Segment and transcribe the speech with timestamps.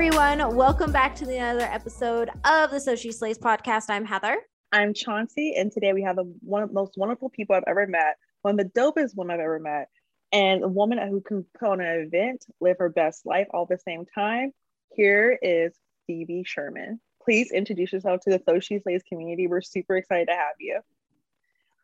[0.00, 0.54] everyone.
[0.54, 3.86] Welcome back to another episode of the So She Slays podcast.
[3.88, 4.36] I'm Heather.
[4.70, 7.84] I'm Chauncey, and today we have the one of the most wonderful people I've ever
[7.84, 9.88] met, one of the dopest women I've ever met,
[10.30, 13.70] and a woman who can put on an event, live her best life all at
[13.70, 14.52] the same time.
[14.94, 15.74] Here is
[16.06, 17.00] Phoebe Sherman.
[17.24, 19.48] Please introduce yourself to the So She Slays community.
[19.48, 20.78] We're super excited to have you.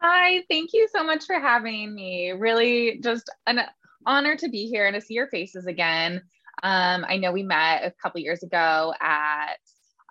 [0.00, 2.30] Hi, thank you so much for having me.
[2.30, 3.62] Really just an
[4.06, 6.22] honor to be here and to see your faces again.
[6.64, 9.58] Um, I know we met a couple years ago at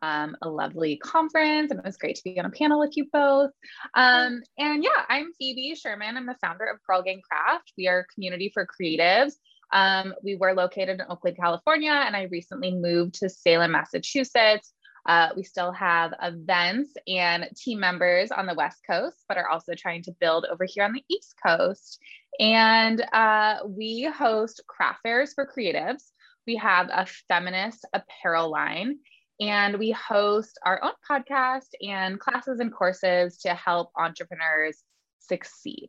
[0.03, 3.07] um, a lovely conference, and it was great to be on a panel with you
[3.11, 3.49] both.
[3.95, 6.15] Um, and yeah, I'm Phoebe Sherman.
[6.15, 7.73] I'm the founder of Girl Gang Craft.
[7.75, 9.33] We are a community for creatives.
[9.71, 14.73] Um, we were located in Oakland, California, and I recently moved to Salem, Massachusetts.
[15.07, 19.73] Uh, we still have events and team members on the West Coast, but are also
[19.75, 21.99] trying to build over here on the East Coast.
[22.39, 26.03] And uh, we host craft fairs for creatives.
[26.45, 28.99] We have a feminist apparel line,
[29.39, 34.83] and we host our own podcast and classes and courses to help entrepreneurs
[35.19, 35.87] succeed.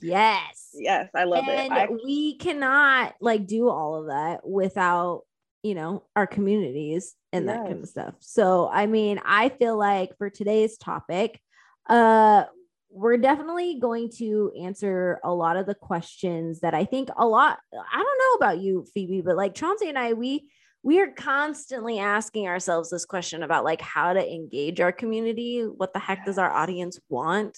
[0.00, 0.70] Yes.
[0.74, 1.72] Yes, I love and it.
[1.72, 5.22] I, we cannot like do all of that without,
[5.62, 8.14] you know, our communities and that kind of stuff.
[8.20, 11.40] So, I mean, I feel like for today's topic,
[11.88, 12.44] uh
[12.90, 17.58] we're definitely going to answer a lot of the questions that I think a lot
[17.72, 20.50] I don't know about you Phoebe, but like Chauncey and I we
[20.82, 25.92] we are constantly asking ourselves this question about like how to engage our community, what
[25.92, 27.56] the heck does our audience want?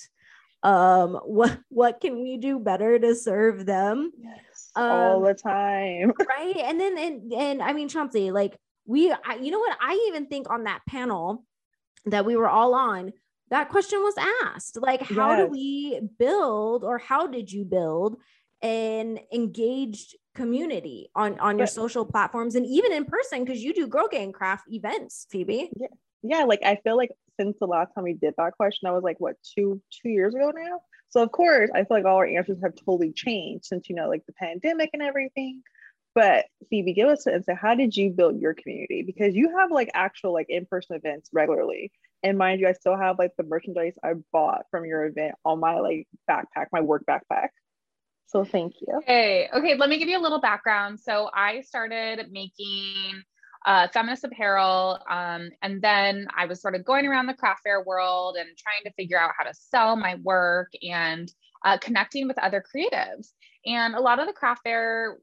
[0.63, 4.13] Um what what can we do better to serve them?
[4.19, 6.13] yes, all Um, the time.
[6.29, 10.05] right and then and, and i mean chauncey like we I, you know what i
[10.09, 11.45] even think on that panel
[12.07, 13.13] that we were all on
[13.53, 14.15] that question was
[14.45, 18.17] asked like how do we build or how did you build
[18.63, 23.73] an engaged community on on your But- social platforms and even in person because you
[23.73, 25.71] do girl gang craft events phoebe
[26.23, 29.03] yeah, like I feel like since the last time we did that question, that was
[29.03, 30.81] like what two two years ago now.
[31.09, 34.09] So of course, I feel like all our answers have totally changed since you know
[34.09, 35.63] like the pandemic and everything.
[36.15, 37.57] But Phoebe, give us an insight.
[37.57, 39.03] How did you build your community?
[39.03, 41.91] Because you have like actual like in-person events regularly.
[42.23, 45.59] And mind you, I still have like the merchandise I bought from your event on
[45.59, 47.49] my like backpack, my work backpack.
[48.27, 48.99] So thank you.
[48.99, 51.01] Okay, okay, let me give you a little background.
[51.01, 53.23] So I started making
[53.67, 57.83] uh, feminist apparel, um, and then I was sort of going around the craft fair
[57.83, 61.33] world and trying to figure out how to sell my work and
[61.65, 63.33] uh, connecting with other creatives.
[63.67, 65.19] And a lot of the craft fairs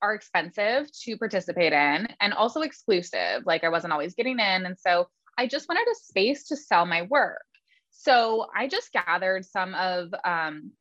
[0.00, 3.42] are expensive to participate in and also exclusive.
[3.44, 6.86] Like I wasn't always getting in, and so I just wanted a space to sell
[6.86, 7.42] my work.
[7.90, 10.72] So I just gathered some of um,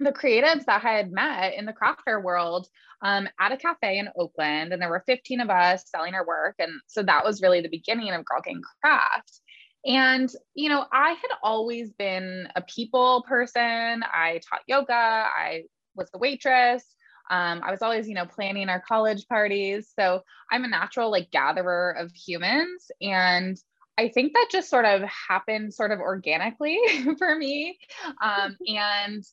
[0.00, 2.68] the creatives that I had met in the craft fair world
[3.02, 6.56] um, at a cafe in Oakland, and there were 15 of us selling our work.
[6.58, 9.40] And so that was really the beginning of Girl Gang Craft.
[9.86, 14.02] And, you know, I had always been a people person.
[14.02, 15.64] I taught yoga, I
[15.94, 16.84] was a waitress.
[17.30, 19.90] Um, I was always, you know, planning our college parties.
[19.98, 22.90] So I'm a natural like gatherer of humans.
[23.00, 23.56] And
[23.96, 26.78] I think that just sort of happened sort of organically
[27.18, 27.78] for me.
[28.22, 29.24] Um, and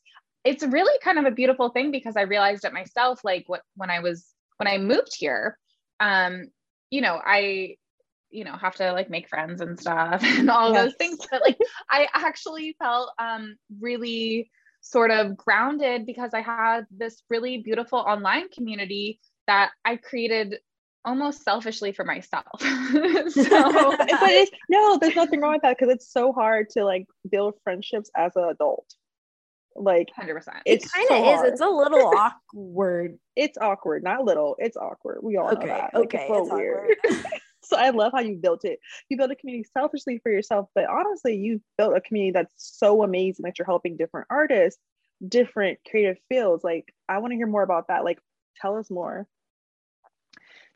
[0.43, 3.89] it's really kind of a beautiful thing because I realized it myself, like what when
[3.89, 5.57] I was when I moved here,
[5.99, 6.45] um,
[6.89, 7.75] you know, I,
[8.29, 11.19] you know, have to like make friends and stuff and all those things.
[11.29, 11.57] But like
[11.89, 14.49] I actually felt um really
[14.81, 20.57] sort of grounded because I had this really beautiful online community that I created
[21.05, 22.45] almost selfishly for myself.
[22.59, 27.55] so but no, there's nothing wrong with that because it's so hard to like build
[27.63, 28.85] friendships as an adult.
[29.75, 30.37] Like 100%.
[30.37, 31.47] it It's kind of so is hard.
[31.47, 34.55] it's a little awkward it's awkward, not little.
[34.59, 35.19] It's awkward.
[35.23, 35.93] We all know okay that.
[35.93, 36.97] Like, okay it's so it's weird.
[37.63, 38.79] so I love how you built it.
[39.09, 43.03] You built a community selfishly for yourself, but honestly, you built a community that's so
[43.03, 44.79] amazing that you're helping different artists,
[45.27, 46.63] different creative fields.
[46.63, 48.03] Like, I want to hear more about that.
[48.03, 48.19] Like,
[48.61, 49.27] tell us more.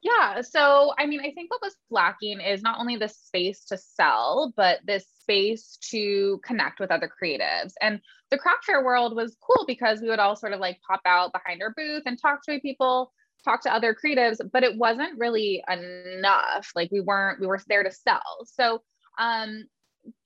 [0.06, 0.42] Yeah.
[0.42, 4.54] So, I mean, I think what was lacking is not only the space to sell,
[4.56, 7.74] but this space to connect with other creatives.
[7.82, 8.00] And
[8.30, 11.34] the craft fair world was cool because we would all sort of like pop out
[11.34, 13.12] behind our booth and talk to people,
[13.46, 16.72] talk to other creatives, but it wasn't really enough.
[16.76, 18.46] Like we weren't, we were there to sell.
[18.46, 18.82] So,
[19.18, 19.66] um,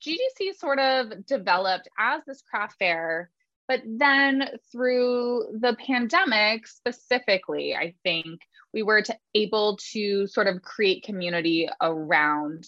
[0.04, 3.30] GGC sort of developed as this craft fair
[3.70, 8.40] but then through the pandemic specifically, I think
[8.74, 12.64] we were to, able to sort of create community around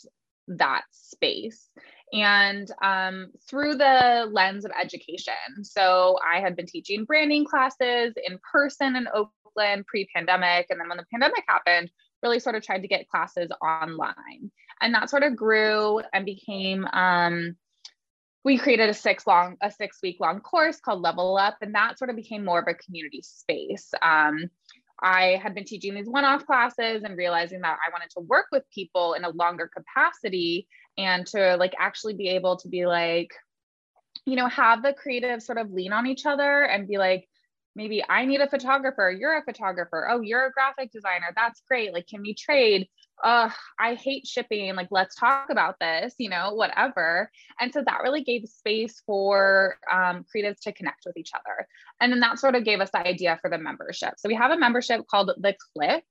[0.47, 1.69] that space.
[2.13, 5.65] And um, through the lens of education.
[5.65, 9.09] So I had been teaching branding classes in person in
[9.57, 10.67] Oakland pre pandemic.
[10.71, 11.91] And then when the pandemic happened,
[12.23, 14.51] really sort of tried to get classes online.
[14.81, 17.57] And that sort of grew and became um,
[18.45, 21.99] we created a six long a six week long course called level up and that
[21.99, 24.49] sort of became more of a community space um,
[25.01, 28.65] i had been teaching these one-off classes and realizing that i wanted to work with
[28.75, 30.67] people in a longer capacity
[30.99, 33.33] and to like actually be able to be like
[34.27, 37.29] you know have the creative sort of lean on each other and be like
[37.75, 40.09] maybe I need a photographer, you're a photographer.
[40.11, 41.33] Oh, you're a graphic designer.
[41.35, 41.93] That's great.
[41.93, 42.89] Like, can we trade?
[43.23, 44.75] Uh, I hate shipping.
[44.75, 47.31] Like, let's talk about this, you know, whatever.
[47.61, 51.67] And so that really gave space for um, creatives to connect with each other.
[52.01, 54.15] And then that sort of gave us the idea for the membership.
[54.19, 56.03] So we have a membership called The Clique,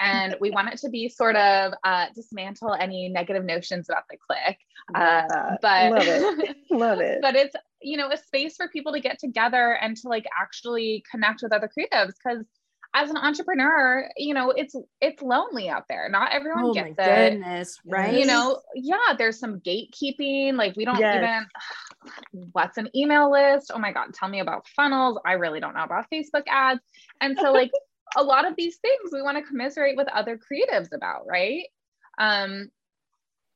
[0.00, 4.16] and we want it to be sort of uh, dismantle any negative notions about The
[4.26, 4.58] Clique.
[4.94, 6.56] Uh, but love it.
[6.70, 7.18] love it.
[7.22, 11.04] But it's, you know, a space for people to get together and to like actually
[11.10, 12.44] connect with other creatives because
[12.96, 16.08] as an entrepreneur, you know, it's it's lonely out there.
[16.08, 17.30] Not everyone oh gets my it.
[17.30, 18.14] goodness, right?
[18.14, 20.54] You know, yeah, there's some gatekeeping.
[20.54, 21.16] Like we don't yes.
[22.32, 23.70] even what's an email list?
[23.74, 25.18] Oh my god, tell me about funnels.
[25.26, 26.80] I really don't know about Facebook ads.
[27.20, 27.70] And so like
[28.16, 31.64] a lot of these things we want to commiserate with other creatives about, right?
[32.18, 32.70] Um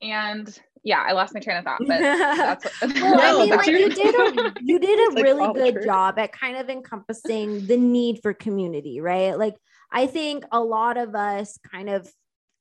[0.03, 3.67] and yeah, I lost my train of thought, but that's what, well, I mean, like
[3.67, 5.85] you did a you did a like really good true.
[5.85, 9.39] job at kind of encompassing the need for community, right?
[9.39, 9.57] Like
[9.93, 12.11] I think a lot of us kind of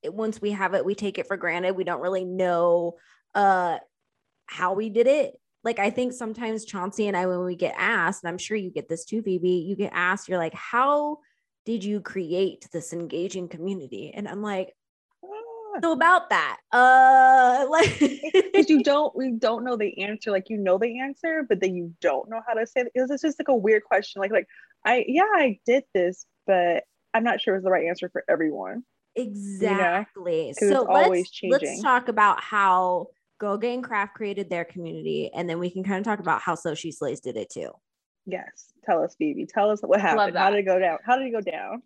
[0.03, 1.75] once we have it, we take it for granted.
[1.75, 2.97] We don't really know
[3.35, 3.77] uh
[4.47, 5.35] how we did it.
[5.63, 8.71] Like I think sometimes Chauncey and I, when we get asked, and I'm sure you
[8.71, 11.19] get this too, Phoebe, you get asked, you're like, how
[11.65, 14.11] did you create this engaging community?
[14.13, 14.73] And I'm like,
[15.81, 20.57] so about that uh like because you don't we don't know the answer like you
[20.57, 23.47] know the answer but then you don't know how to say it it's just like
[23.47, 24.47] a weird question like like
[24.85, 26.83] i yeah i did this but
[27.13, 28.83] i'm not sure it's the right answer for everyone.
[29.15, 30.85] Exactly you know?
[30.85, 33.07] so let's, let's talk about how
[33.39, 36.55] Girl Gang Craft created their community and then we can kind of talk about how
[36.55, 37.71] so she slays did it too.
[38.25, 38.71] Yes.
[38.85, 39.45] Tell us phoebe.
[39.45, 40.37] Tell us what happened.
[40.37, 40.99] How did it go down?
[41.05, 41.81] How did it go down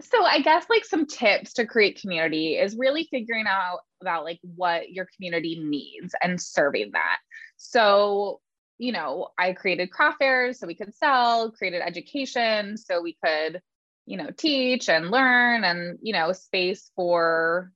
[0.00, 4.40] so i guess like some tips to create community is really figuring out about like
[4.56, 7.18] what your community needs and serving that.
[7.56, 8.40] So
[8.78, 13.60] you know i created craft fairs so we could sell created education so we could
[14.06, 17.70] you know teach and learn and you know space for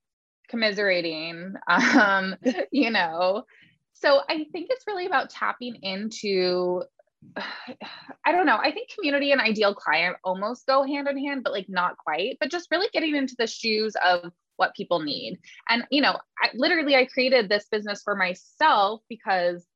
[0.48, 2.34] commiserating um
[2.72, 3.44] you know.
[3.92, 6.82] So i think it's really about tapping into
[8.26, 8.56] I don't know.
[8.56, 12.38] I think community and ideal client almost go hand in hand, but like not quite,
[12.40, 15.38] but just really getting into the shoes of what people need.
[15.68, 19.66] And, you know, I, literally I created this business for myself because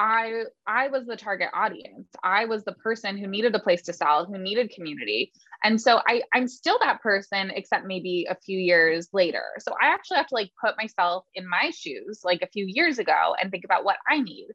[0.00, 2.08] I I was the target audience.
[2.24, 5.30] I was the person who needed a place to sell, who needed community.
[5.62, 9.42] And so I I'm still that person except maybe a few years later.
[9.58, 12.98] So I actually have to like put myself in my shoes like a few years
[12.98, 14.48] ago and think about what I need.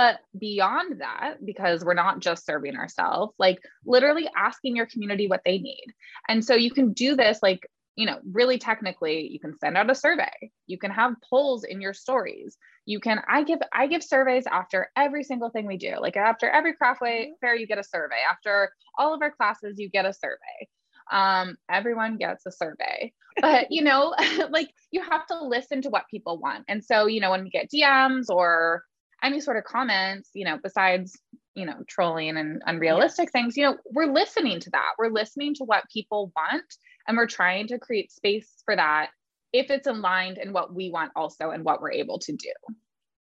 [0.00, 5.42] But beyond that, because we're not just serving ourselves, like literally asking your community what
[5.44, 5.84] they need.
[6.26, 9.90] And so you can do this like, you know, really technically, you can send out
[9.90, 10.32] a survey.
[10.66, 12.56] You can have polls in your stories.
[12.86, 15.96] You can, I give, I give surveys after every single thing we do.
[16.00, 17.32] Like after every craftway mm-hmm.
[17.42, 18.22] fair, you get a survey.
[18.26, 20.66] After all of our classes, you get a survey
[21.10, 24.14] um, everyone gets a survey but you know
[24.50, 27.50] like you have to listen to what people want and so you know when we
[27.50, 28.84] get dms or
[29.22, 31.18] any sort of comments, you know, besides,
[31.54, 33.32] you know, trolling and unrealistic yes.
[33.32, 34.92] things, you know, we're listening to that.
[34.98, 36.64] We're listening to what people want
[37.06, 39.10] and we're trying to create space for that
[39.52, 42.52] if it's aligned in what we want also and what we're able to do.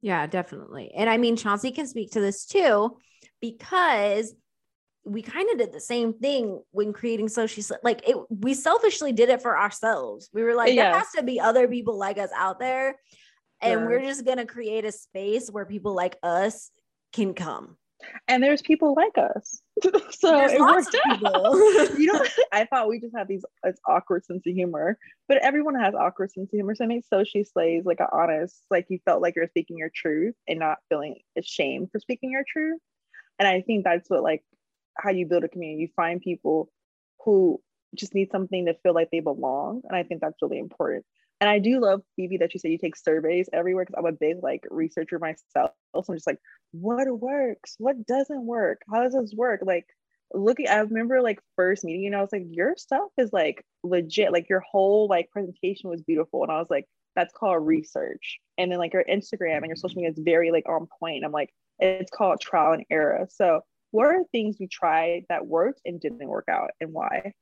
[0.02, 0.92] Yeah, definitely.
[0.96, 2.98] And I mean, Chauncey can speak to this too,
[3.42, 4.34] because
[5.06, 9.28] we kind of did the same thing when creating social like it we selfishly did
[9.28, 12.58] it for ourselves we were like there has to be other people like us out
[12.60, 12.96] there
[13.64, 16.70] and we're just going to create a space where people like us
[17.14, 17.78] can come.
[18.28, 19.62] And there's people like us.
[20.12, 21.98] So there's it worked out.
[21.98, 23.44] you know i thought we just had these
[23.88, 27.24] awkward sense of humor but everyone has awkward sense of humor so it makes so
[27.24, 30.78] she slays like an honest like you felt like you're speaking your truth and not
[30.88, 32.80] feeling ashamed for speaking your truth.
[33.40, 34.44] And i think that's what like
[34.98, 35.82] how you build a community.
[35.82, 36.70] You find people
[37.26, 37.60] who
[37.96, 39.82] just need something to feel like they belong.
[39.86, 41.06] And i think that's really important
[41.44, 44.14] and I do love Phoebe that you said you take surveys everywhere because I'm a
[44.14, 45.72] big like researcher myself.
[45.94, 46.40] So I'm just like,
[46.72, 47.76] what works?
[47.80, 48.82] What doesn't work?
[48.90, 49.60] How does this work?
[49.62, 49.86] Like
[50.34, 54.32] looking, I remember like first meeting, know, I was like, your stuff is like legit.
[54.32, 56.44] Like your whole like presentation was beautiful.
[56.44, 58.40] And I was like, that's called research.
[58.58, 61.26] And then like your Instagram and your social media is very like on point.
[61.26, 63.28] I'm like, it's called trial and error.
[63.30, 67.34] So what are things you tried that worked and didn't work out and why?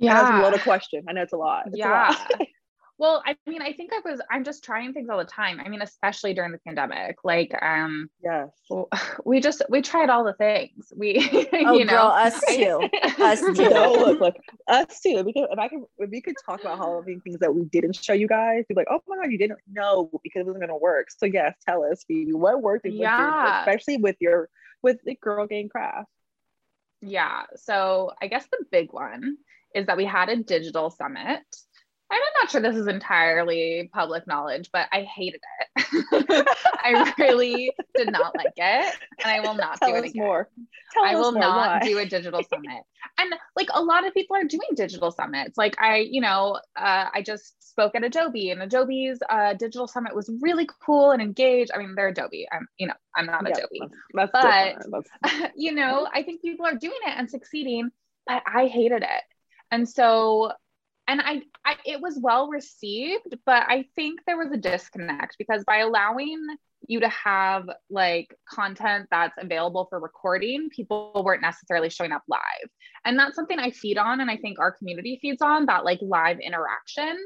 [0.00, 0.14] Yeah.
[0.14, 1.04] That's a lot of question.
[1.08, 1.66] I know it's a lot.
[1.66, 2.08] It's yeah.
[2.08, 2.48] A lot.
[3.00, 5.58] Well, I mean, I think I was, I'm just trying things all the time.
[5.58, 7.16] I mean, especially during the pandemic.
[7.24, 8.50] Like, um, yes,
[9.24, 10.92] we just, we tried all the things.
[10.94, 11.16] We,
[11.54, 12.90] oh, you know, girl, us too.
[13.18, 13.70] us too.
[13.70, 14.36] No, look, look,
[14.68, 15.24] us too.
[15.24, 18.12] Because if I could, if we could talk about Halloween things that we didn't show
[18.12, 20.76] you guys, be like, oh my God, you didn't know because it wasn't going to
[20.76, 21.06] work.
[21.10, 23.60] So, yes, tell us, Phoebe, what worked, yeah.
[23.60, 24.50] especially with your,
[24.82, 26.10] with the girl gang craft.
[27.00, 27.44] Yeah.
[27.56, 29.38] So, I guess the big one
[29.74, 31.42] is that we had a digital summit
[32.10, 35.40] I'm not sure this is entirely public knowledge, but I hated
[35.76, 36.48] it.
[36.82, 40.24] I really did not like it, and I will not Tell do it again.
[40.24, 40.48] More.
[40.92, 41.88] Tell I will not Why?
[41.88, 42.82] do a digital summit.
[43.18, 45.56] and like a lot of people are doing digital summits.
[45.56, 50.14] Like I, you know, uh, I just spoke at Adobe, and Adobe's uh, digital summit
[50.14, 51.70] was really cool and engaged.
[51.72, 52.48] I mean, they're Adobe.
[52.50, 53.80] I'm, you know, I'm not yeah, Adobe,
[54.14, 55.52] that's, that's but that's...
[55.56, 57.90] you know, I think people are doing it and succeeding,
[58.26, 59.22] but I hated it.
[59.70, 60.52] And so
[61.08, 65.64] and I, I it was well received but i think there was a disconnect because
[65.64, 66.38] by allowing
[66.86, 72.40] you to have like content that's available for recording people weren't necessarily showing up live.
[73.04, 75.98] And that's something i feed on and i think our community feeds on that like
[76.00, 77.16] live interaction.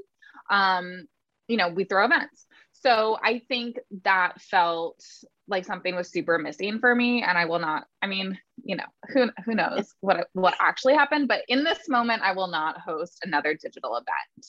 [0.50, 1.06] Um
[1.48, 2.46] you know we throw events.
[2.72, 5.00] So i think that felt
[5.48, 8.84] like something was super missing for me and i will not i mean you know
[9.08, 13.18] who who knows what what actually happened but in this moment i will not host
[13.24, 14.46] another digital event.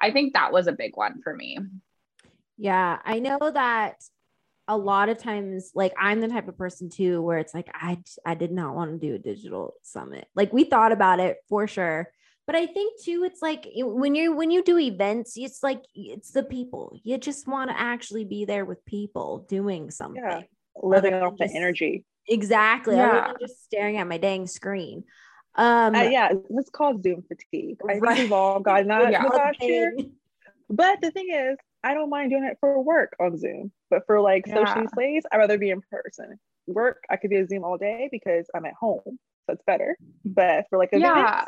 [0.00, 1.58] I think that was a big one for me.
[2.58, 3.96] Yeah i know that
[4.68, 7.98] a lot of times like i'm the type of person too where it's like i
[8.24, 10.26] i did not want to do a digital summit.
[10.34, 12.08] Like we thought about it for sure
[12.46, 16.30] but i think too it's like when you when you do events it's like it's
[16.30, 16.98] the people.
[17.02, 20.22] You just want to actually be there with people doing something.
[20.22, 20.42] Yeah.
[20.76, 22.04] living off the energy.
[22.28, 22.96] Exactly.
[22.96, 23.32] Yeah.
[23.40, 25.04] just staring at my dang screen.
[25.54, 27.78] Um uh, yeah it's called zoom fatigue.
[27.88, 29.24] I think we've all gotten that yeah.
[29.24, 29.96] last year.
[30.68, 33.72] but the thing is i don't mind doing it for work on zoom.
[33.90, 34.74] But for like yeah.
[34.74, 36.38] So She Slays i'd rather be in person.
[36.66, 39.96] Work i could be a zoom all day because i'm at home so it's better.
[40.24, 41.44] But for like a yeah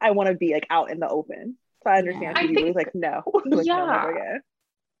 [0.00, 1.56] I want to be like out in the open.
[1.82, 2.36] So I understand.
[2.36, 2.42] Yeah.
[2.42, 3.76] I think, like no, like, yeah.
[3.76, 4.38] No,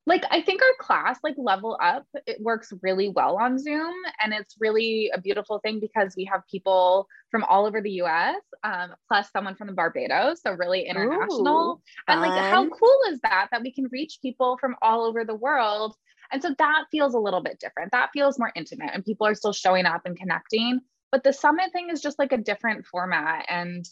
[0.06, 4.32] like I think our class, like Level Up, it works really well on Zoom, and
[4.32, 8.40] it's really a beautiful thing because we have people from all over the U.S.
[8.64, 11.74] Um, plus someone from the Barbados, so really international.
[11.74, 15.24] Ooh, and like, how cool is that that we can reach people from all over
[15.24, 15.94] the world?
[16.32, 17.92] And so that feels a little bit different.
[17.92, 20.80] That feels more intimate, and people are still showing up and connecting.
[21.12, 23.84] But the summit thing is just like a different format, and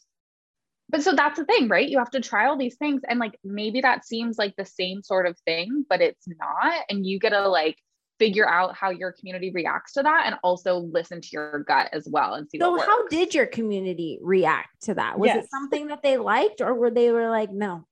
[0.88, 1.88] but so that's the thing, right?
[1.88, 3.02] You have to try all these things.
[3.06, 6.84] And like maybe that seems like the same sort of thing, but it's not.
[6.88, 7.76] And you get to like
[8.18, 12.08] figure out how your community reacts to that and also listen to your gut as
[12.10, 15.44] well and see so how did your community react to that was yes.
[15.44, 17.84] it something that they liked or were they were like no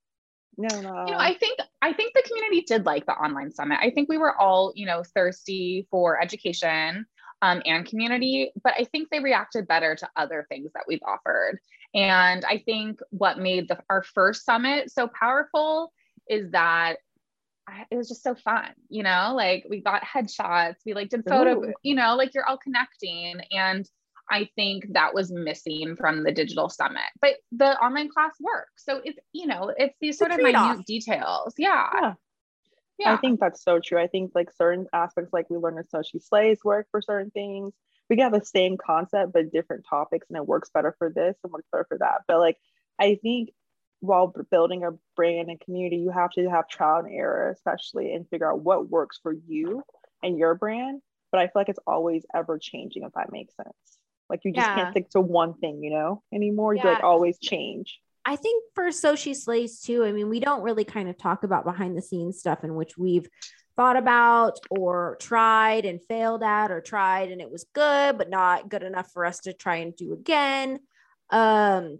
[0.59, 3.79] no no you know i think i think the community did like the online summit
[3.81, 7.07] i think we were all you know thirsty for education
[7.43, 11.59] um, and community but i think they reacted better to other things that we've offered
[11.97, 15.93] and I think what made the, our first summit so powerful
[16.29, 16.97] is that
[17.91, 21.65] it was just so fun, you know, like we got headshots, we like did photo,
[21.65, 21.73] Ooh.
[21.83, 23.41] you know, like you're all connecting.
[23.51, 23.89] And
[24.31, 28.85] I think that was missing from the digital summit, but the online class works.
[28.85, 31.55] So it's, you know, it's these sort of minute details.
[31.57, 31.89] Yeah.
[31.95, 32.15] yeah.
[32.99, 33.13] Yeah.
[33.13, 34.01] I think that's so true.
[34.01, 37.31] I think like certain aspects, like we learned in So She Slays work for certain
[37.31, 37.75] things
[38.09, 41.37] we can have the same concept but different topics and it works better for this
[41.43, 42.57] and works better for that but like
[43.01, 43.51] i think
[44.01, 48.29] while building a brand and community you have to have trial and error especially and
[48.29, 49.83] figure out what works for you
[50.23, 51.01] and your brand
[51.33, 53.99] but i feel like it's always ever changing if that makes sense
[54.29, 54.75] like you just yeah.
[54.75, 56.83] can't stick to one thing you know anymore yeah.
[56.83, 60.63] you like always change I think for So She Slays too, I mean, we don't
[60.63, 63.29] really kind of talk about behind the scenes stuff in which we've
[63.77, 68.69] thought about or tried and failed at or tried and it was good but not
[68.69, 70.81] good enough for us to try and do again.
[71.31, 71.99] Um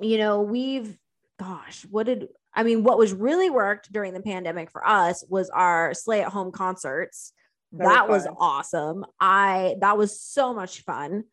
[0.00, 0.96] you know we've
[1.38, 5.50] gosh what did i mean what was really worked during the pandemic for us was
[5.50, 7.32] our slay at home concerts.
[7.72, 9.06] That was, was awesome.
[9.18, 11.24] I that was so much fun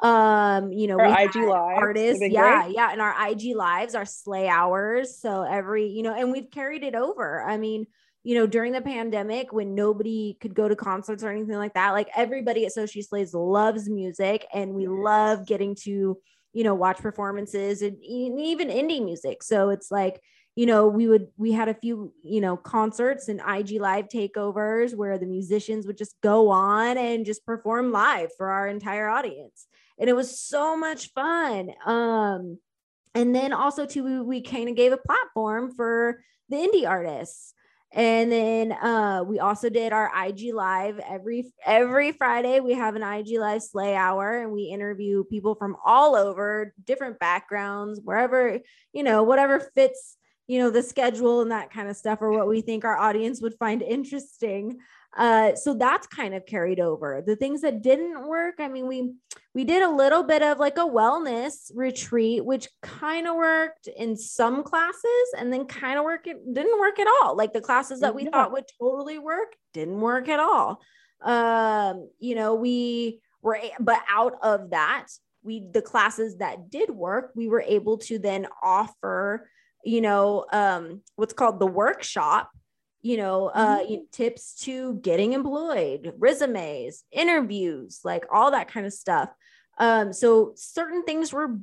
[0.00, 2.74] um you know our ig lives artists yeah great.
[2.74, 6.82] yeah and our ig lives our slay hours so every you know and we've carried
[6.82, 7.86] it over i mean
[8.24, 11.90] you know, during the pandemic when nobody could go to concerts or anything like that,
[11.90, 16.18] like everybody at So She Slays loves music and we love getting to,
[16.54, 19.42] you know, watch performances and even indie music.
[19.42, 20.22] So it's like,
[20.56, 24.96] you know, we would, we had a few, you know, concerts and IG live takeovers
[24.96, 29.66] where the musicians would just go on and just perform live for our entire audience.
[29.98, 31.70] And it was so much fun.
[31.86, 32.58] Um,
[33.14, 37.54] and then also too we, we kind of gave a platform for the indie artists
[37.94, 42.58] and then uh, we also did our IG live every every Friday.
[42.58, 47.20] We have an IG live slay hour, and we interview people from all over, different
[47.20, 48.58] backgrounds, wherever
[48.92, 50.16] you know, whatever fits
[50.48, 53.40] you know the schedule and that kind of stuff, or what we think our audience
[53.40, 54.78] would find interesting.
[55.16, 57.22] Uh, so that's kind of carried over.
[57.24, 59.14] The things that didn't work, I mean, we
[59.54, 64.16] we did a little bit of like a wellness retreat, which kind of worked in
[64.16, 67.36] some classes, and then kind of work it didn't work at all.
[67.36, 68.30] Like the classes that we yeah.
[68.30, 70.80] thought would totally work didn't work at all.
[71.22, 75.06] Um, you know, we were, but out of that,
[75.44, 79.48] we the classes that did work, we were able to then offer,
[79.84, 82.50] you know, um, what's called the workshop
[83.04, 84.04] you know, uh, mm-hmm.
[84.12, 89.28] tips to getting employed, resumes, interviews, like all that kind of stuff.
[89.76, 91.58] Um, so certain things were,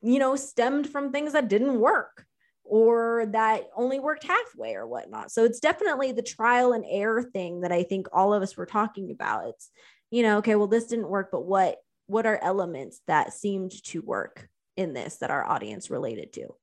[0.00, 2.24] you know, stemmed from things that didn't work
[2.64, 5.30] or that only worked halfway or whatnot.
[5.30, 8.64] So it's definitely the trial and error thing that I think all of us were
[8.64, 9.48] talking about.
[9.48, 9.70] It's,
[10.10, 14.00] you know, okay, well, this didn't work, but what what are elements that seemed to
[14.00, 16.54] work in this that our audience related to?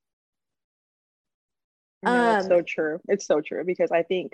[2.08, 3.00] No, um, so true.
[3.08, 4.34] It's so true because I think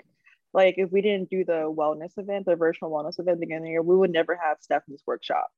[0.52, 3.62] like if we didn't do the wellness event, the virtual wellness event at the beginning
[3.62, 5.48] of the year, we would never have Stephanie's workshop.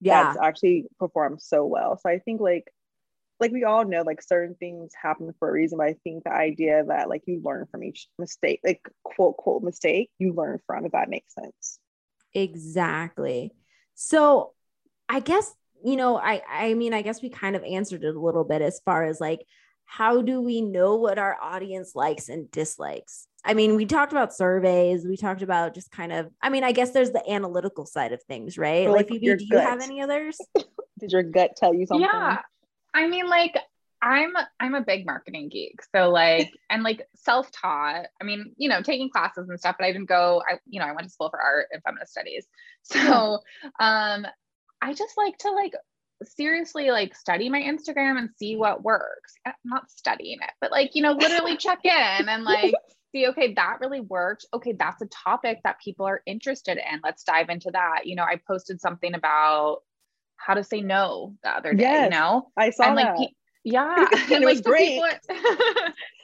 [0.00, 0.24] Yeah.
[0.24, 1.98] That's actually performed so well.
[1.98, 2.72] So I think like
[3.40, 6.32] like we all know like certain things happen for a reason, but I think the
[6.32, 10.86] idea that like you learn from each mistake, like quote quote mistake, you learn from
[10.86, 11.78] if that makes sense.
[12.34, 13.52] Exactly.
[13.94, 14.54] So
[15.08, 18.20] I guess you know, I I mean, I guess we kind of answered it a
[18.20, 19.44] little bit as far as like
[19.88, 23.26] how do we know what our audience likes and dislikes?
[23.42, 26.72] I mean, we talked about surveys, we talked about just kind of, I mean, I
[26.72, 28.86] guess there's the analytical side of things, right?
[28.86, 30.38] Or like, like Phoebe, do you have any others?
[30.98, 32.06] Did your gut tell you something?
[32.12, 32.42] Yeah.
[32.92, 33.56] I mean, like,
[34.02, 35.80] I'm I'm a big marketing geek.
[35.94, 38.06] So like and like self-taught.
[38.20, 40.86] I mean, you know, taking classes and stuff, but I didn't go, I, you know,
[40.86, 42.46] I went to school for art and feminist studies.
[42.84, 43.40] So
[43.80, 44.26] um
[44.80, 45.74] I just like to like
[46.24, 49.34] seriously like study my Instagram and see what works.
[49.46, 52.74] I'm not studying it, but like, you know, literally check in and like
[53.12, 54.46] see, okay, that really worked.
[54.52, 57.00] Okay, that's a topic that people are interested in.
[57.02, 58.00] Let's dive into that.
[58.04, 59.82] You know, I posted something about
[60.36, 62.50] how to say no the other day, yes, you know?
[62.56, 63.28] I saw and, like, that.
[63.64, 64.06] yeah.
[64.32, 65.00] and it was great.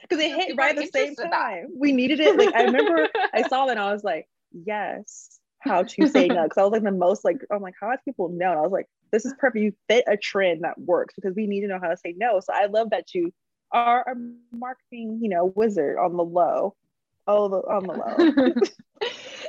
[0.07, 1.69] Because it hit right at the same time.
[1.75, 2.37] We needed it.
[2.37, 6.47] Like I remember I saw that and I was like, yes, how to say no.
[6.47, 8.51] Cause I was like the most like, I'm like, how do people know?
[8.51, 9.63] And I was like, this is perfect.
[9.63, 12.39] You fit a trend that works because we need to know how to say no.
[12.39, 13.31] So I love that you
[13.71, 14.15] are a
[14.55, 16.75] marketing, you know, wizard on the low.
[17.27, 18.53] Oh, the, on the low.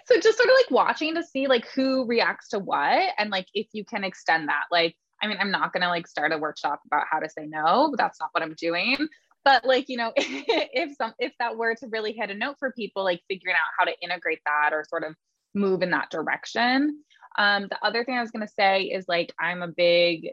[0.07, 3.47] so just sort of like watching to see like who reacts to what and like
[3.53, 4.65] if you can extend that.
[4.71, 7.95] Like, I mean, I'm not gonna like start a workshop about how to say no.
[7.97, 9.09] That's not what I'm doing.
[9.45, 12.73] But like, you know, if some if that were to really hit a note for
[12.73, 15.15] people, like figuring out how to integrate that or sort of
[15.57, 17.03] move in that direction
[17.39, 20.29] um, the other thing I was going to say is like, I'm a big,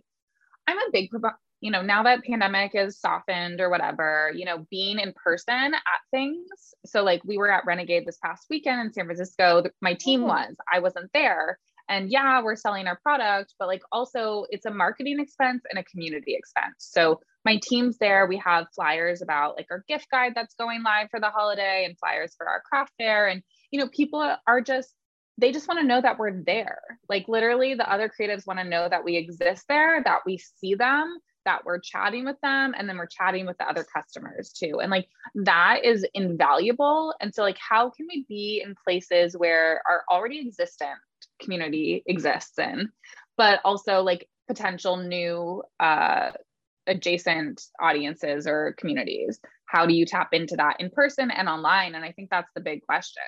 [0.67, 1.09] I'm a big,
[1.59, 6.01] you know, now that pandemic is softened or whatever, you know, being in person at
[6.11, 6.47] things.
[6.85, 9.63] So like we were at Renegade this past weekend in San Francisco.
[9.81, 10.29] My team mm-hmm.
[10.29, 11.59] was, I wasn't there.
[11.89, 15.83] And yeah, we're selling our product, but like also it's a marketing expense and a
[15.83, 16.75] community expense.
[16.77, 18.25] So my team's there.
[18.25, 21.97] We have flyers about like our gift guide that's going live for the holiday and
[21.99, 23.27] flyers for our craft fair.
[23.27, 24.95] And, you know, people are just
[25.37, 26.79] they just want to know that we're there.
[27.09, 30.75] Like literally, the other creatives want to know that we exist there, that we see
[30.75, 34.79] them, that we're chatting with them, and then we're chatting with the other customers too.
[34.81, 37.13] And like that is invaluable.
[37.19, 40.99] And so, like, how can we be in places where our already existent
[41.41, 42.89] community exists in,
[43.37, 46.31] but also like potential new uh,
[46.85, 49.39] adjacent audiences or communities?
[49.65, 51.95] How do you tap into that in person and online?
[51.95, 53.23] And I think that's the big question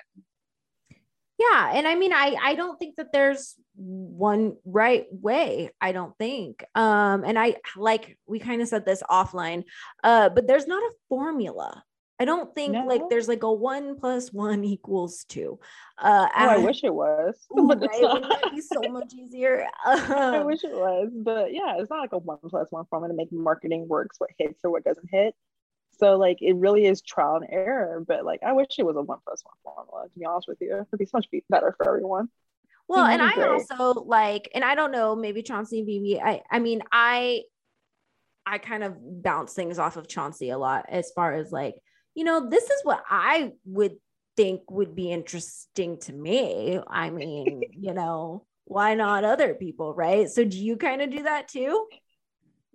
[1.40, 6.18] yeah and i mean i i don't think that there's one right way i don't
[6.18, 9.64] think um and i like we kind of said this offline
[10.04, 11.84] uh but there's not a formula
[12.20, 12.86] I don't think no.
[12.86, 15.60] like there's like a one plus one equals two.
[15.98, 17.36] Uh, oh, I wish it was.
[17.56, 18.24] But right?
[18.46, 19.68] It be so much easier.
[19.86, 23.18] I wish it was, but yeah, it's not like a one plus one formula to
[23.18, 24.16] make marketing works.
[24.20, 25.36] What hits or what doesn't hit.
[25.98, 28.04] So like it really is trial and error.
[28.06, 30.08] But like I wish it was a one plus one formula.
[30.10, 32.30] To be honest with you, it'd be so much better for everyone.
[32.88, 36.22] Well, and I also like, and I don't know, maybe Chauncey and Phoebe.
[36.22, 37.44] I I mean, I
[38.46, 41.76] I kind of bounce things off of Chauncey a lot as far as like,
[42.14, 43.96] you know, this is what I would
[44.38, 46.80] think would be interesting to me.
[46.88, 50.30] I mean, you know, why not other people, right?
[50.30, 51.88] So do you kind of do that too?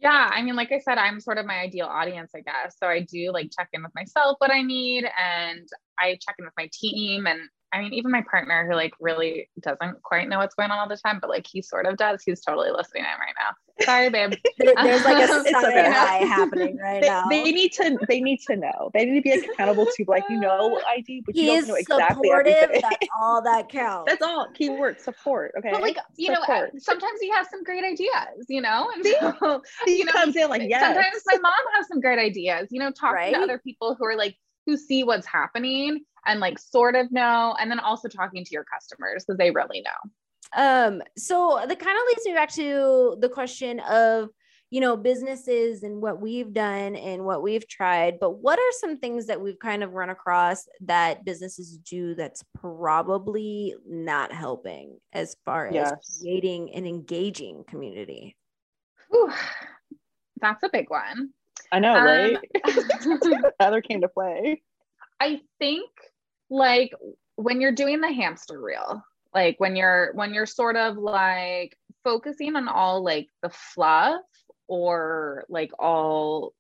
[0.01, 2.77] Yeah, I mean, like I said, I'm sort of my ideal audience, I guess.
[2.79, 6.47] So I do like check in with myself what I need and I check in
[6.47, 7.41] with my team and
[7.73, 10.89] I mean, even my partner who like really doesn't quite know what's going on all
[10.89, 12.23] the time, but like he sort of does.
[12.25, 13.85] He's totally listening in right now.
[13.85, 14.33] Sorry, babe.
[14.59, 17.29] There's like a It's side happening right They, now.
[17.31, 18.91] they need to they need to know.
[18.93, 21.69] They need to be accountable to like you know ID, but you he don't is
[21.69, 22.55] know exactly supportive.
[22.55, 22.83] everything.
[22.91, 24.11] That's all that counts.
[24.11, 24.49] That's all.
[24.55, 25.53] Keyword support.
[25.59, 25.71] Okay.
[25.71, 26.41] But like, you know,
[26.79, 28.91] sometimes you have some great ideas, you know?
[28.95, 29.15] And See?
[29.21, 30.83] so, he you know, comes in like yes.
[30.83, 33.35] sometimes my mom has some great ideas, you know, talking Right?
[33.35, 37.55] to other people who are like, who see what's happening and like sort of know,
[37.61, 40.11] and then also talking to your customers because they really know.
[40.63, 44.29] um so that kind of leads me back to the question of
[44.71, 48.97] you know businesses and what we've done and what we've tried but what are some
[48.99, 55.37] things that we've kind of run across that businesses do that's probably not helping as
[55.45, 56.19] far as Yes.
[56.21, 58.37] creating an engaging community
[59.11, 59.33] Whew,
[60.41, 61.31] that's a big one.
[61.73, 62.39] I know, Um, right?
[63.61, 64.63] Heather came to play.
[65.21, 65.91] I think
[66.51, 66.93] like
[67.37, 69.03] when you're doing the hamster wheel,
[69.35, 74.23] like when you're when you're sort of like focusing on all like the fluff
[74.69, 76.53] or like all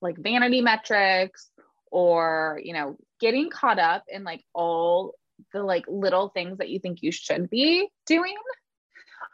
[0.00, 1.50] like vanity metrics
[1.90, 5.14] or you know getting caught up in like all
[5.52, 8.34] the like little things that you think you should be doing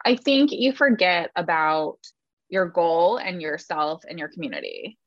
[0.05, 1.99] i think you forget about
[2.53, 4.99] your goal and yourself and your community.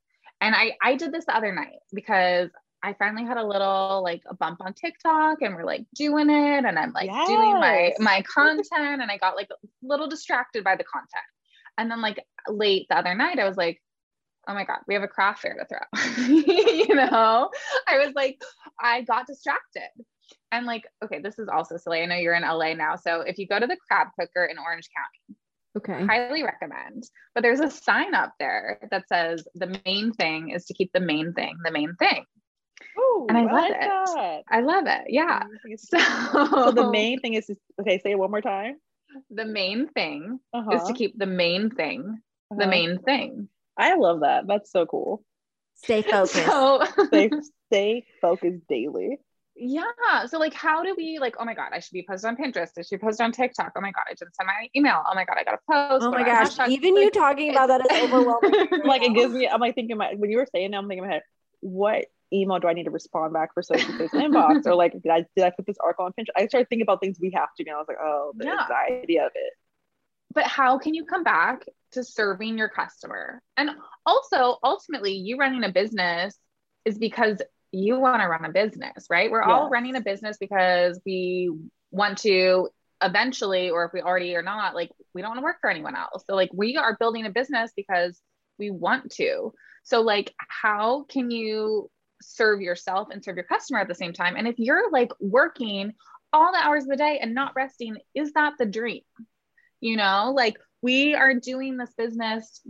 [0.41, 2.49] And i i did this the other night because
[2.85, 6.65] I finally had a little like a bump on TikTok and we're like doing it
[6.65, 10.75] and I'm like doing my my content and I got like a little distracted by
[10.75, 11.09] the content.
[11.79, 13.81] And then like late the other night I was like,
[14.47, 16.25] oh my God, we have a craft fair to throw.
[16.27, 17.49] you know,
[17.87, 18.39] I was like,
[18.79, 19.89] I got distracted.
[20.51, 22.01] And like, okay, this is also silly.
[22.01, 22.97] I know you're in LA now.
[22.97, 25.39] So if you go to the crab cooker in Orange County,
[25.75, 27.03] okay highly recommend.
[27.33, 30.99] But there's a sign up there that says the main thing is to keep the
[30.99, 32.25] main thing the main thing.
[32.97, 33.79] Oh, And I I love like it.
[33.81, 34.43] that.
[34.49, 35.05] I love it.
[35.09, 35.43] Yeah.
[35.77, 37.49] So, So, the main thing is
[37.81, 37.99] okay.
[37.99, 38.75] Say it one more time.
[39.29, 40.71] the main thing Uh-huh.
[40.75, 42.69] is to keep the main thing the uh-huh.
[42.69, 43.49] main thing.
[43.77, 44.47] I love that.
[44.47, 45.23] That's so cool.
[45.75, 47.31] stay focused So Stay
[47.71, 49.19] stay focused daily.
[49.55, 50.25] yeah.
[50.27, 52.71] So like how do we like, oh my God, I should be posted on Pinterest.
[52.77, 53.71] I should post on TikTok.
[53.75, 55.01] Oh my God, I didn't send my email.
[55.09, 56.05] Oh my God, I gotta post.
[56.05, 56.67] oh my are gosh hashtags?
[56.67, 59.47] even you talking about that is overwhelming like it gives me.
[59.47, 60.77] I'm like thinking about when you were saying that.
[60.77, 61.23] I'm thinking in my head,
[61.61, 65.09] what email do I need to respond back for social space inbox or like did
[65.11, 66.35] I did I put this article on Pinterest?
[66.37, 67.69] I started thinking about things we have to do.
[67.69, 68.59] And I was like, oh, the Yeah.
[68.61, 69.53] anxiety of it.
[70.33, 73.41] but how can you come back to serving your customer?
[73.57, 73.69] And
[74.05, 76.37] also, ultimately, you running a business
[76.85, 79.31] is because you want to run a business, right?
[79.31, 81.51] We're all running a business because we
[81.91, 82.69] want to
[83.01, 85.95] eventually, or if we already are not, like we don't want to work for anyone
[85.95, 86.23] else.
[86.27, 88.19] So, like, we are building a business because
[88.59, 89.53] we want to.
[89.83, 91.89] So, like, how can you
[92.21, 94.35] serve yourself and serve your customer at the same time?
[94.35, 95.93] And if you're like working
[96.33, 99.01] all the hours of the day and not resting, is that the dream?
[99.81, 102.61] you know like we are doing this business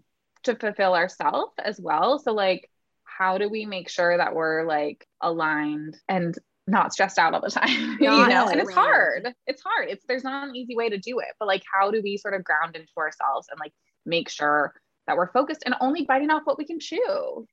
[0.44, 2.20] to fulfill ourselves as well.
[2.20, 2.70] So like
[3.04, 6.36] how do we make sure that we're like aligned and
[6.68, 7.98] not stressed out all the time?
[8.02, 9.34] You know and it's hard.
[9.48, 9.90] It's hard.
[9.90, 11.28] It's there's not an easy way to do it.
[11.40, 13.74] But like how do we sort of ground into ourselves and like
[14.06, 14.74] make sure
[15.08, 17.46] that we're focused and only biting off what we can chew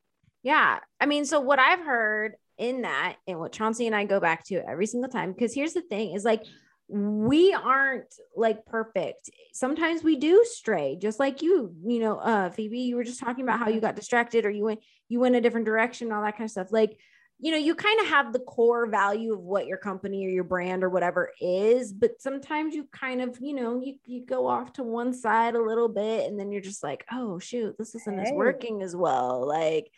[0.42, 0.78] Yeah.
[1.00, 4.44] I mean, so what I've heard in that and what Chauncey and I go back
[4.46, 6.44] to every single time, because here's the thing is like,
[6.88, 9.30] we aren't like perfect.
[9.52, 13.44] Sometimes we do stray, just like you, you know, uh, Phoebe, you were just talking
[13.44, 16.36] about how you got distracted or you went, you went a different direction, all that
[16.36, 16.70] kind of stuff.
[16.70, 16.98] Like,
[17.38, 20.44] you know, you kind of have the core value of what your company or your
[20.44, 24.74] brand or whatever is, but sometimes you kind of, you know, you, you go off
[24.74, 28.20] to one side a little bit and then you're just like, oh shoot, this isn't
[28.20, 29.46] as working as well.
[29.48, 29.90] Like,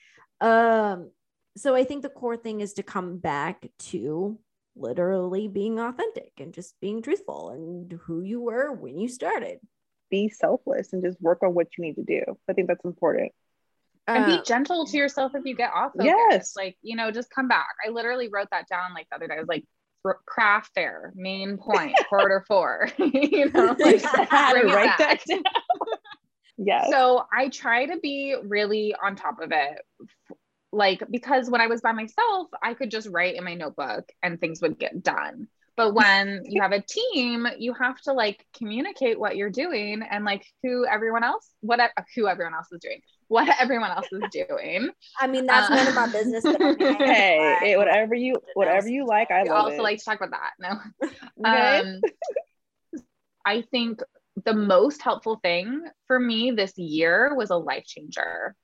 [0.44, 1.10] um,
[1.56, 4.38] so I think the core thing is to come back to
[4.76, 9.58] literally being authentic and just being truthful and who you were when you started.
[10.10, 12.22] Be selfless and just work on what you need to do.
[12.48, 13.32] I think that's important.
[14.06, 16.12] and be gentle to yourself if you get off focus.
[16.30, 16.52] Yes.
[16.56, 17.70] Like, you know, just come back.
[17.84, 19.34] I literally wrote that down like the other day.
[19.36, 19.64] I was like,
[20.26, 22.88] craft fair, main point, quarter four.
[22.98, 24.98] you know, like, I had to write back.
[24.98, 25.42] that down.
[26.56, 26.88] Yes.
[26.90, 29.80] So I try to be really on top of it.
[30.72, 34.40] Like, because when I was by myself, I could just write in my notebook and
[34.40, 35.48] things would get done.
[35.76, 40.24] But when you have a team, you have to like communicate what you're doing and
[40.24, 41.80] like who everyone else, what
[42.16, 44.90] who everyone else is doing, what everyone else is doing.
[45.20, 46.46] I mean, that's Uh, none of my business.
[46.52, 49.82] But I hey, it, whatever you whatever you like, I I love also it.
[49.82, 50.52] like to talk about that.
[50.58, 50.80] No.
[51.46, 51.84] Okay?
[51.88, 52.06] Um,
[53.44, 54.00] I think
[54.44, 58.54] the most helpful thing for me this year was a life changer.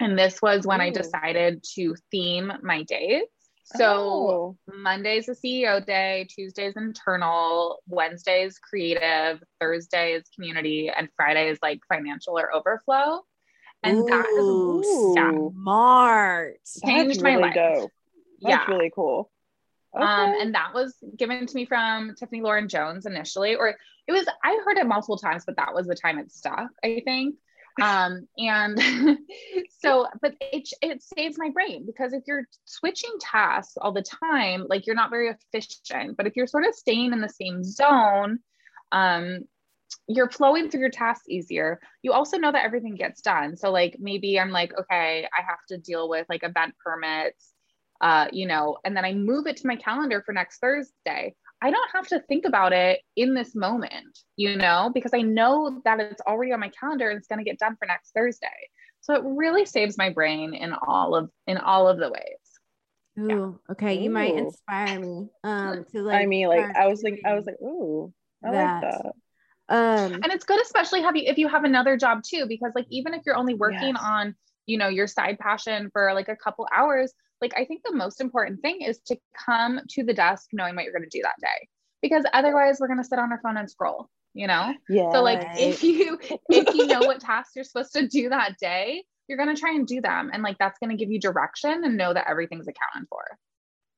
[0.00, 0.84] And this was when Ooh.
[0.84, 3.22] I decided to theme my days.
[3.64, 4.56] So oh.
[4.66, 11.80] Monday's a CEO day, Tuesday's internal, Wednesday's creative, Thursday is community, and Friday is like
[11.88, 13.20] financial or overflow.
[13.82, 16.56] And Ooh, that is yeah, smart.
[16.84, 17.54] Changed my life.
[17.54, 17.90] Dope.
[18.42, 18.74] That's yeah.
[18.74, 19.30] really cool.
[19.94, 20.10] Um, okay.
[20.10, 23.76] Um, and that was given to me from Tiffany Lauren Jones initially, or
[24.06, 27.02] it was, I heard it multiple times, but that was the time it stuck, I
[27.04, 27.36] think.
[27.80, 28.78] Um, and
[29.80, 34.66] so, but it, it saves my brain because if you're switching tasks all the time,
[34.68, 38.38] like you're not very efficient, but if you're sort of staying in the same zone,
[38.92, 39.40] um,
[40.08, 41.80] you're flowing through your tasks easier.
[42.02, 43.56] You also know that everything gets done.
[43.56, 47.51] So like maybe I'm like, okay, I have to deal with like event permits
[48.02, 51.34] uh, you know, and then I move it to my calendar for next Thursday.
[51.62, 55.80] I don't have to think about it in this moment, you know, because I know
[55.84, 58.48] that it's already on my calendar and it's going to get done for next Thursday.
[59.00, 62.42] So it really saves my brain in all of in all of the ways.
[63.18, 63.28] Ooh,
[63.68, 63.72] yeah.
[63.72, 63.94] okay.
[63.94, 65.28] You might inspire me.
[65.44, 66.22] Um, to like.
[66.22, 68.12] I mean, like I was like, I was like, ooh,
[68.44, 68.82] I that.
[68.82, 69.12] like that.
[69.68, 72.86] Um, and it's good, especially have you if you have another job too, because like
[72.90, 74.02] even if you're only working yes.
[74.04, 74.34] on
[74.66, 77.12] you know your side passion for like a couple hours,
[77.42, 80.84] like I think the most important thing is to come to the desk knowing what
[80.84, 81.68] you're going to do that day
[82.00, 84.72] because otherwise we're going to sit on our phone and scroll you know?
[84.88, 88.56] Yeah so like if you if you know what tasks you're supposed to do that
[88.58, 91.20] day you're going to try and do them and like that's going to give you
[91.20, 93.24] direction and know that everything's accounted for.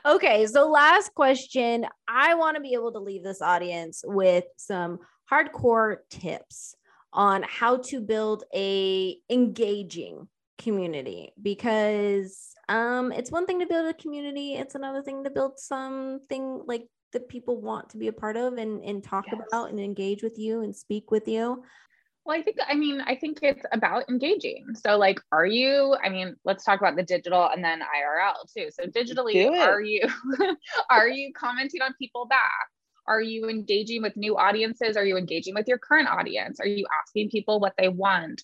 [0.07, 1.87] Okay so last question.
[2.09, 4.99] I want to be able to leave this audience with some
[5.31, 6.75] hardcore tips
[7.13, 10.29] on how to build a engaging
[10.59, 15.59] community because um it's one thing to build a community it's another thing to build
[15.59, 19.41] something like that people want to be a part of and and talk yes.
[19.49, 21.65] about and engage with you and speak with you.
[22.27, 24.67] Well i think i mean i think it's about engaging.
[24.75, 28.69] So like are you i mean let's talk about the digital and then irl too.
[28.71, 30.03] So digitally are you
[30.91, 32.69] are you commenting on people back?
[33.07, 34.97] Are you engaging with new audiences?
[34.97, 36.59] Are you engaging with your current audience?
[36.61, 38.43] Are you asking people what they want?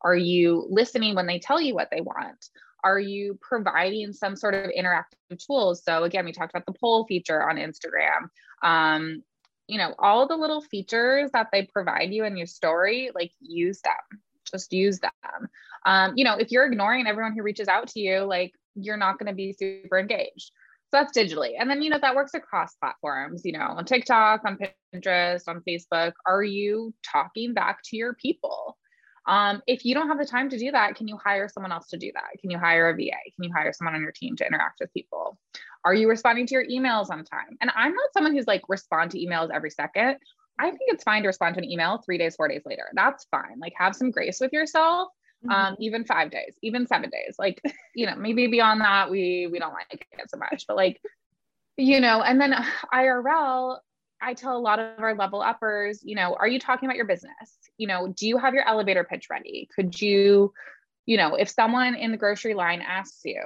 [0.00, 2.48] Are you listening when they tell you what they want?
[2.84, 5.82] Are you providing some sort of interactive tools?
[5.84, 8.28] So again, we talked about the poll feature on Instagram.
[8.62, 9.22] Um,
[9.68, 13.80] you know, all the little features that they provide you in your story, like use
[13.82, 14.20] them.
[14.50, 15.48] Just use them.
[15.86, 19.18] Um, you know, if you're ignoring everyone who reaches out to you, like you're not
[19.18, 20.50] going to be super engaged.
[20.90, 21.52] So that's digitally.
[21.58, 24.58] And then, you know, that works across platforms, you know, on TikTok, on
[24.94, 26.12] Pinterest, on Facebook.
[26.26, 28.76] Are you talking back to your people?
[29.26, 31.88] Um, if you don't have the time to do that, can you hire someone else
[31.88, 32.40] to do that?
[32.40, 33.10] Can you hire a VA?
[33.36, 35.38] Can you hire someone on your team to interact with people?
[35.84, 37.56] Are you responding to your emails on time?
[37.60, 40.16] And I'm not someone who's like respond to emails every second.
[40.58, 42.84] I think it's fine to respond to an email three days, four days later.
[42.94, 43.58] That's fine.
[43.58, 45.08] Like have some grace with yourself.
[45.44, 45.66] Um, mm-hmm.
[45.66, 47.36] Um, even five days, even seven days.
[47.38, 47.60] Like,
[47.94, 50.66] you know, maybe beyond that, we we don't like it so much.
[50.68, 51.00] But like,
[51.76, 52.54] you know, and then
[52.92, 53.78] IRL,
[54.22, 57.06] I tell a lot of our level uppers, you know, are you talking about your
[57.06, 57.58] business?
[57.76, 59.68] You know, do you have your elevator pitch ready?
[59.74, 60.52] Could you,
[61.06, 63.42] you know, if someone in the grocery line asks you,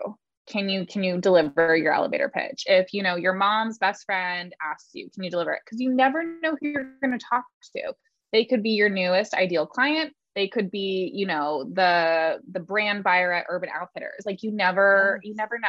[0.47, 2.65] can you can you deliver your elevator pitch?
[2.67, 5.63] If you know your mom's best friend asks you, can you deliver it?
[5.65, 7.95] Because you never know who you're going to talk to.
[8.33, 10.13] They could be your newest ideal client.
[10.35, 14.25] They could be, you know, the the brand buyer at Urban Outfitters.
[14.25, 15.69] Like you never you never know.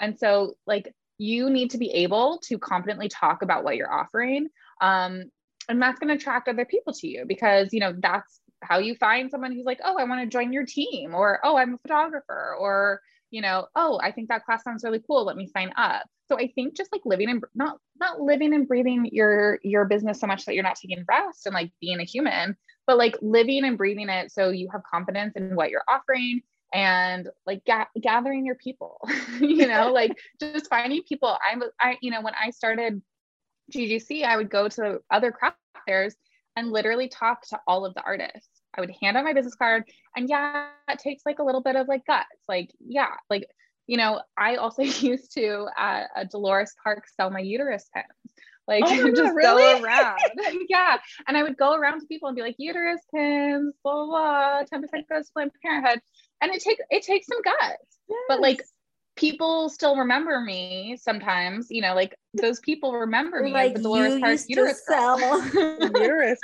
[0.00, 4.48] And so like you need to be able to confidently talk about what you're offering.
[4.80, 5.24] Um,
[5.68, 8.94] and that's going to attract other people to you because, you know, that's how you
[8.96, 11.78] find someone who's like, oh, I want to join your team, or oh, I'm a
[11.78, 13.00] photographer, or
[13.30, 15.24] you know, oh, I think that class sounds really cool.
[15.24, 16.06] Let me sign up.
[16.28, 20.20] So I think just like living and not not living and breathing your your business
[20.20, 23.64] so much that you're not taking rest and like being a human, but like living
[23.64, 28.44] and breathing it so you have confidence in what you're offering and like ga- gathering
[28.44, 28.98] your people
[29.40, 33.00] you know like just finding people i'm i you know when i started
[33.72, 36.14] ggc i would go to other craft fairs
[36.56, 39.84] and literally talk to all of the artists i would hand out my business card
[40.16, 43.46] and yeah it takes like a little bit of like guts like yeah like
[43.86, 48.34] you know i also used to at a dolores park sell my uterus pins
[48.66, 49.62] like oh, just really?
[49.62, 50.18] go around.
[50.68, 50.96] yeah.
[51.26, 54.78] And I would go around to people and be like, uterus pins, blah, blah, blah,
[54.78, 56.00] 10% goes to Planned Parenthood
[56.40, 57.98] and it takes it takes some guts.
[58.08, 58.18] Yes.
[58.28, 58.62] but like
[59.16, 64.20] people still remember me sometimes you know like those people remember me like the Dolores
[64.20, 65.42] Park uterus sell.
[65.54, 66.38] Uterus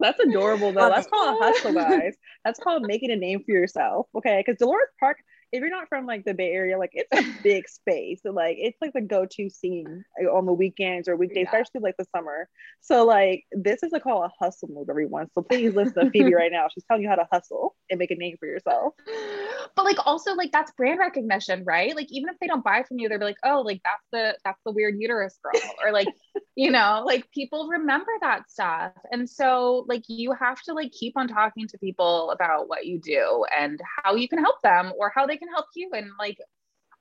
[0.00, 0.88] that's adorable though.
[0.88, 2.16] That's called a hustle guys.
[2.44, 4.42] That's called making a name for yourself okay?
[4.44, 5.18] Because Dolores Park
[5.52, 8.20] if you're not from like the Bay Area, like it's a big space.
[8.22, 11.60] So like it's like the go-to scene on the weekends or weekdays, yeah.
[11.60, 12.48] especially like the summer.
[12.80, 15.28] So like this is a call a hustle move, everyone.
[15.34, 16.66] So please listen to Phoebe right now.
[16.72, 18.94] She's telling you how to hustle and make a name for yourself.
[19.76, 21.94] But like also like that's brand recognition, right?
[21.94, 24.36] Like even if they don't buy from you, they'll be like, oh, like that's the
[24.44, 26.08] that's the weird uterus girl, or like
[26.56, 28.92] you know, like people remember that stuff.
[29.12, 32.98] And so like you have to like keep on talking to people about what you
[32.98, 35.90] do and how you can help them or how they can help you.
[35.92, 36.38] And like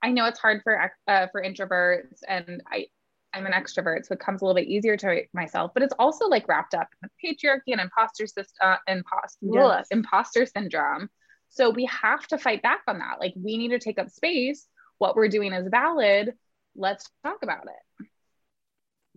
[0.01, 2.87] I know it's hard for uh, for introverts and I
[3.33, 6.25] I'm an extrovert, so it comes a little bit easier to myself, but it's also
[6.25, 9.87] like wrapped up in patriarchy and imposter system, uh, imposter, yes.
[9.91, 11.09] imposter syndrome.
[11.49, 13.19] So we have to fight back on that.
[13.19, 14.65] Like we need to take up space.
[14.97, 16.33] What we're doing is valid.
[16.75, 18.07] Let's talk about it.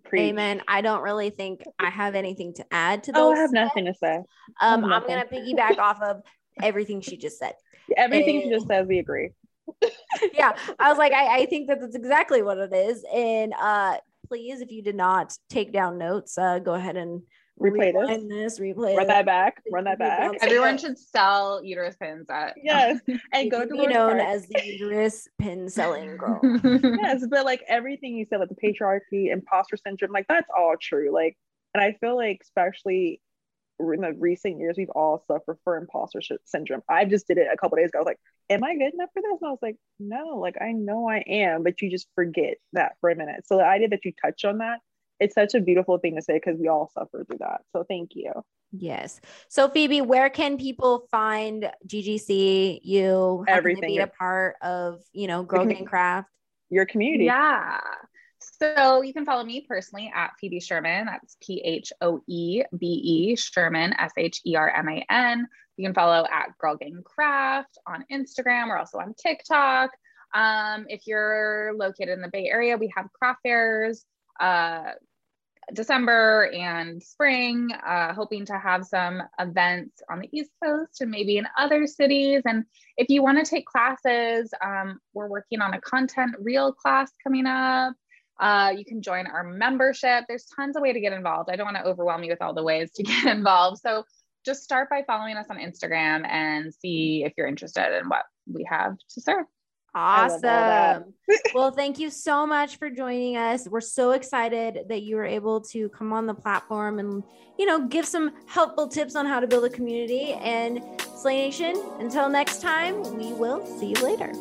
[0.04, 0.30] Preach.
[0.30, 0.62] Amen.
[0.66, 3.20] I don't really think I have anything to add to those.
[3.20, 4.22] Oh, I have nothing to say.
[4.60, 6.22] Um, I'm gonna piggyback off of
[6.60, 7.54] everything she just said.
[7.96, 9.30] Everything and, she just said, we agree.
[10.34, 13.04] yeah, I was like, I, I think that that's exactly what it is.
[13.12, 17.22] And uh, please, if you did not take down notes, uh, go ahead and
[17.60, 18.58] replay this.
[18.58, 20.32] this, replay run that back, run that back.
[20.40, 23.00] Everyone should sell uterus pins at yes,
[23.32, 26.40] and go to be known as the uterus pin selling girl.
[26.64, 31.12] yes, but like everything you said, like the patriarchy, imposter syndrome, like that's all true.
[31.12, 31.36] Like,
[31.74, 33.20] and I feel like especially
[33.90, 36.82] in the recent years, we've all suffered for imposter syndrome.
[36.88, 37.98] I just did it a couple days ago.
[37.98, 40.56] I was like, "Am I good enough for this?" And I was like, "No, like
[40.60, 43.46] I know I am," but you just forget that for a minute.
[43.46, 44.80] So the idea that you touch on that
[45.22, 47.60] it's such a beautiful thing to say because we all suffer through that.
[47.72, 48.32] So thank you.
[48.72, 49.20] Yes.
[49.48, 52.80] So Phoebe, where can people find GGC?
[52.82, 56.28] You everything be a part of, you know, Girl Gang Craft.
[56.70, 57.24] Your community.
[57.24, 57.78] Yeah.
[58.62, 61.06] So you can follow me personally at Phoebe Sherman.
[61.06, 65.48] That's P H O E B E Sherman S H E R M A N.
[65.76, 68.68] You can follow at Girl Gang Craft on Instagram.
[68.68, 69.90] We're also on TikTok.
[70.32, 74.04] Um, if you're located in the Bay Area, we have craft fairs.
[74.38, 74.92] Uh,
[75.72, 81.38] December and spring, uh, hoping to have some events on the East Coast and maybe
[81.38, 82.42] in other cities.
[82.44, 82.64] And
[82.96, 87.46] if you want to take classes, um, we're working on a content reel class coming
[87.46, 87.94] up.
[88.42, 90.24] Uh, you can join our membership.
[90.26, 91.48] There's tons of way to get involved.
[91.48, 93.80] I don't want to overwhelm you with all the ways to get involved.
[93.80, 94.04] So
[94.44, 98.66] just start by following us on Instagram and see if you're interested in what we
[98.68, 99.46] have to serve.
[99.94, 101.14] Awesome.
[101.54, 103.68] well, thank you so much for joining us.
[103.68, 107.22] We're so excited that you were able to come on the platform and,
[107.58, 110.32] you know, give some helpful tips on how to build a community.
[110.32, 110.82] And
[111.14, 114.32] Slay Nation, until next time, we will see you later.